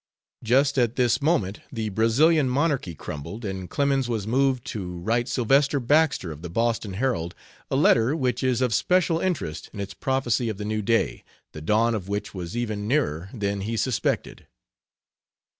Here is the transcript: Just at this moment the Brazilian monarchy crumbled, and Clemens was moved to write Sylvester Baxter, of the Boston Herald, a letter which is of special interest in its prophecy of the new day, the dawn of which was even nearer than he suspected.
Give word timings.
Just 0.43 0.79
at 0.79 0.95
this 0.95 1.21
moment 1.21 1.59
the 1.71 1.89
Brazilian 1.89 2.49
monarchy 2.49 2.95
crumbled, 2.95 3.45
and 3.45 3.69
Clemens 3.69 4.09
was 4.09 4.25
moved 4.25 4.65
to 4.65 4.97
write 4.97 5.27
Sylvester 5.27 5.79
Baxter, 5.79 6.31
of 6.31 6.41
the 6.41 6.49
Boston 6.49 6.93
Herald, 6.93 7.35
a 7.69 7.75
letter 7.75 8.15
which 8.15 8.41
is 8.43 8.61
of 8.63 8.73
special 8.73 9.19
interest 9.19 9.69
in 9.71 9.79
its 9.79 9.93
prophecy 9.93 10.49
of 10.49 10.57
the 10.57 10.65
new 10.65 10.81
day, 10.81 11.23
the 11.51 11.61
dawn 11.61 11.93
of 11.93 12.09
which 12.09 12.33
was 12.33 12.57
even 12.57 12.87
nearer 12.87 13.29
than 13.31 13.61
he 13.61 13.77
suspected. 13.77 14.47